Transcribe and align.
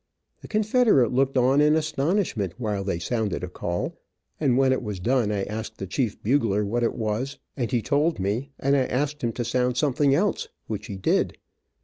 The 0.41 0.47
confederate 0.47 1.11
looked 1.11 1.37
on 1.37 1.61
in 1.61 1.75
astonishment, 1.75 2.55
while 2.57 2.83
they 2.83 2.97
sounded 2.97 3.43
a 3.43 3.47
call, 3.47 3.99
and 4.39 4.57
when 4.57 4.71
it 4.73 4.81
was 4.81 4.99
done 4.99 5.31
I 5.31 5.43
asked 5.43 5.77
the 5.77 5.85
chief 5.85 6.19
bugler 6.23 6.65
what 6.65 6.81
it 6.81 6.95
was, 6.95 7.37
and 7.55 7.71
he 7.71 7.83
told 7.83 8.19
me, 8.19 8.49
and 8.59 8.75
I 8.75 8.85
asked 8.85 9.23
him 9.23 9.31
to 9.33 9.45
sound 9.45 9.77
something 9.77 10.15
else, 10.15 10.47
which 10.65 10.87
he 10.87 10.95
did. 10.97 11.37